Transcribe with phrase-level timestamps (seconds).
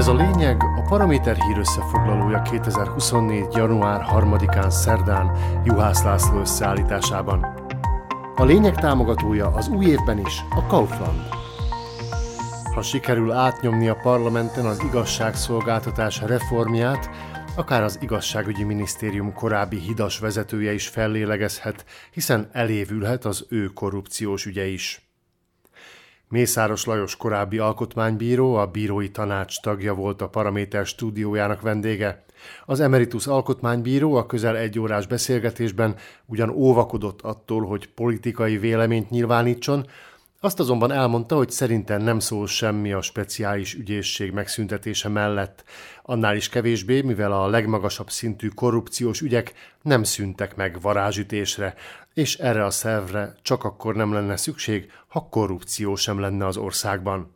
[0.00, 3.46] Ez a lényeg a Paraméter hír összefoglalója 2024.
[3.54, 7.46] január 3-án szerdán Juhász László összeállításában.
[8.36, 11.28] A lényeg támogatója az új évben is a Kaufland.
[12.74, 17.10] Ha sikerül átnyomni a parlamenten az igazságszolgáltatás reformját,
[17.56, 24.66] akár az igazságügyi minisztérium korábbi hidas vezetője is fellélegezhet, hiszen elévülhet az ő korrupciós ügye
[24.66, 25.09] is.
[26.30, 32.24] Mészáros Lajos korábbi alkotmánybíró, a bírói tanács tagja volt a Paraméter stúdiójának vendége.
[32.64, 35.94] Az emeritus alkotmánybíró a közel egy órás beszélgetésben
[36.26, 39.86] ugyan óvakodott attól, hogy politikai véleményt nyilvánítson,
[40.42, 45.64] azt azonban elmondta, hogy szerintem nem szól semmi a speciális ügyészség megszüntetése mellett.
[46.02, 51.74] Annál is kevésbé, mivel a legmagasabb szintű korrupciós ügyek nem szüntek meg varázsütésre,
[52.14, 57.34] és erre a szervre csak akkor nem lenne szükség, ha korrupció sem lenne az országban.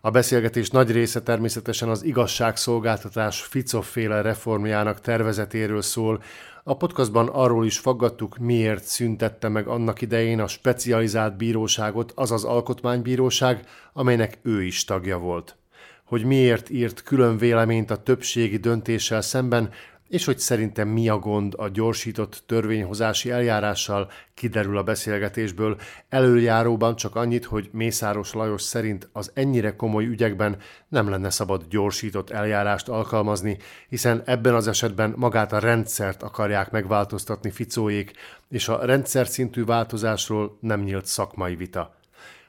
[0.00, 6.22] A beszélgetés nagy része természetesen az igazságszolgáltatás Ficoféle reformjának tervezetéről szól.
[6.68, 13.66] A podcastban arról is faggattuk, miért szüntette meg annak idején a specializált bíróságot, azaz alkotmánybíróság,
[13.92, 15.56] amelynek ő is tagja volt.
[16.04, 19.70] Hogy miért írt külön véleményt a többségi döntéssel szemben,
[20.08, 25.78] és hogy szerintem mi a gond a gyorsított törvényhozási eljárással, kiderül a beszélgetésből.
[26.08, 30.56] Előjáróban csak annyit, hogy Mészáros Lajos szerint az ennyire komoly ügyekben
[30.88, 37.50] nem lenne szabad gyorsított eljárást alkalmazni, hiszen ebben az esetben magát a rendszert akarják megváltoztatni
[37.50, 38.12] Ficóék,
[38.48, 41.94] és a rendszer szintű változásról nem nyílt szakmai vita.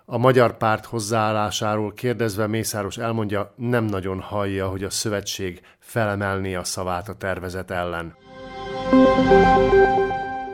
[0.10, 6.64] A magyar párt hozzáállásáról kérdezve Mészáros elmondja, nem nagyon hallja, hogy a szövetség felemelné a
[6.64, 8.16] szavát a tervezet ellen.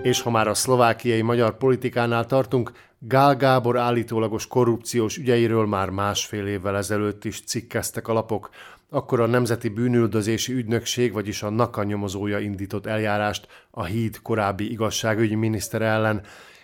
[0.01, 6.47] És ha már a szlovákiai magyar politikánál tartunk, Gál Gábor állítólagos korrupciós ügyeiről már másfél
[6.47, 8.49] évvel ezelőtt is cikkeztek a lapok,
[8.89, 15.35] akkor a Nemzeti Bűnüldözési Ügynökség, vagyis a NAKA nyomozója indított eljárást a híd korábbi igazságügyi
[15.35, 16.21] miniszter ellen,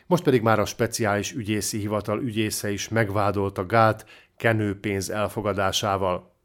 [0.10, 4.06] most pedig már a speciális ügyészi hivatal ügyésze is megvádolta Gát
[4.38, 6.36] kenőpénz elfogadásával.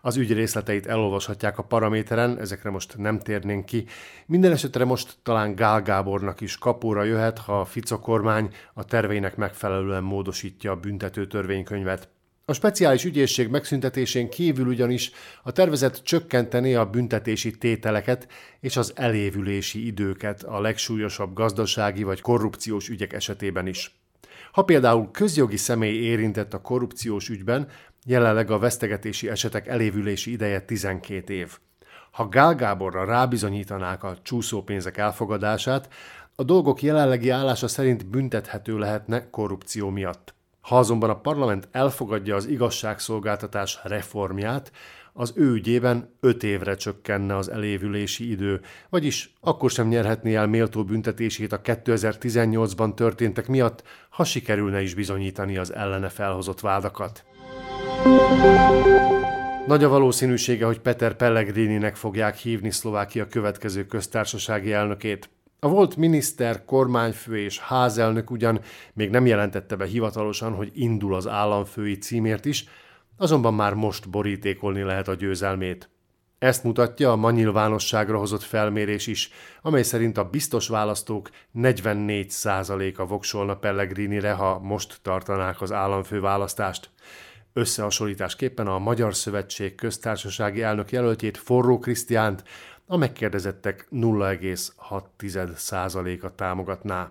[0.00, 3.86] Az ügy részleteit elolvashatják a paraméteren, ezekre most nem térnénk ki.
[4.26, 9.36] Minden esetre most talán Gál Gábornak is kapóra jöhet, ha a Fico kormány a terveinek
[9.36, 12.13] megfelelően módosítja a büntető törvénykönyvet.
[12.46, 15.10] A speciális ügyészség megszüntetésén kívül ugyanis
[15.42, 18.28] a tervezet csökkenteni a büntetési tételeket
[18.60, 23.98] és az elévülési időket a legsúlyosabb gazdasági vagy korrupciós ügyek esetében is.
[24.52, 27.68] Ha például közjogi személy érintett a korrupciós ügyben,
[28.06, 31.58] jelenleg a vesztegetési esetek elévülési ideje 12 év.
[32.10, 35.88] Ha Gál Gáborra rábizonyítanák a csúszópénzek elfogadását,
[36.34, 40.34] a dolgok jelenlegi állása szerint büntethető lehetne korrupció miatt.
[40.64, 44.72] Ha azonban a parlament elfogadja az igazságszolgáltatás reformját,
[45.12, 50.84] az ő ügyében öt évre csökkenne az elévülési idő, vagyis akkor sem nyerhetné el méltó
[50.84, 57.24] büntetését a 2018-ban történtek miatt, ha sikerülne is bizonyítani az ellene felhozott vádakat.
[59.66, 65.28] Nagy a valószínűsége, hogy Peter Pellegrininek fogják hívni Szlovákia következő köztársasági elnökét.
[65.64, 68.60] A volt miniszter, kormányfő és házelnök ugyan
[68.92, 72.64] még nem jelentette be hivatalosan, hogy indul az államfői címért is,
[73.16, 75.90] azonban már most borítékolni lehet a győzelmét.
[76.38, 79.30] Ezt mutatja a ma nyilvánosságra hozott felmérés is,
[79.62, 86.90] amely szerint a biztos választók 44%-a voksolna Pellegrinire, ha most tartanák az államfő választást.
[87.52, 92.44] Összehasonlításképpen a Magyar Szövetség köztársasági elnök jelöltjét Forró Krisztiánt
[92.86, 97.10] a megkérdezettek 0,6%-a támogatná.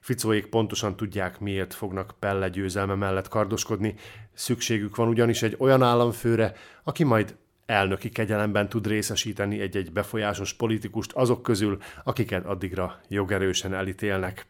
[0.00, 3.94] Ficóék pontosan tudják, miért fognak Pelle győzelme mellett kardoskodni,
[4.34, 7.36] szükségük van ugyanis egy olyan államfőre, aki majd
[7.66, 14.46] elnöki kegyelemben tud részesíteni egy-egy befolyásos politikust azok közül, akiket addigra jogerősen elítélnek.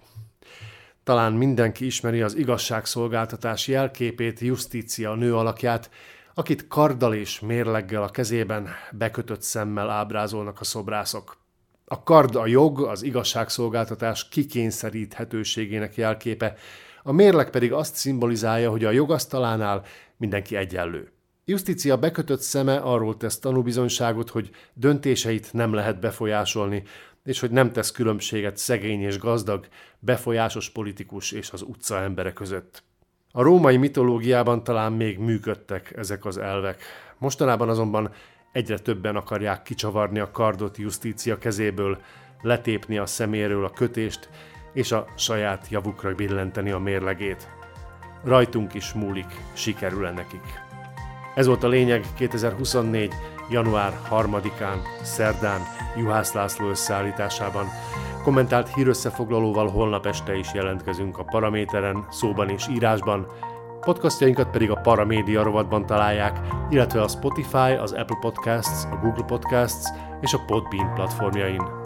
[1.04, 5.90] Talán mindenki ismeri az igazságszolgáltatás jelképét, Justícia nő alakját,
[6.38, 11.36] akit karddal és mérleggel a kezében bekötött szemmel ábrázolnak a szobrászok.
[11.84, 16.54] A kard a jog, az igazságszolgáltatás kikényszeríthetőségének jelképe,
[17.02, 19.82] a mérleg pedig azt szimbolizálja, hogy a jogasztalánál
[20.16, 21.12] mindenki egyenlő.
[21.44, 26.82] Justícia bekötött szeme arról tesz tanúbizonyságot, hogy döntéseit nem lehet befolyásolni,
[27.24, 29.66] és hogy nem tesz különbséget szegény és gazdag,
[29.98, 32.85] befolyásos politikus és az utca embere között.
[33.36, 36.82] A római mitológiában talán még működtek ezek az elvek.
[37.18, 38.10] Mostanában azonban
[38.52, 41.98] egyre többen akarják kicsavarni a kardot justícia kezéből,
[42.42, 44.28] letépni a szeméről a kötést,
[44.72, 47.48] és a saját javukra billenteni a mérlegét.
[48.24, 50.44] Rajtunk is múlik, sikerül-e nekik.
[51.34, 53.12] Ez volt a lényeg 2024.
[53.50, 55.60] január 3-án, szerdán,
[55.96, 57.66] Juhász László összeállításában.
[58.26, 63.26] Kommentált hírösszefoglalóval holnap este is jelentkezünk a Paraméteren, szóban és írásban,
[63.80, 66.40] Podcastjainkat pedig a Paramédia rovatban találják,
[66.70, 69.88] illetve a Spotify, az Apple Podcasts, a Google Podcasts
[70.20, 71.85] és a Podbean platformjain.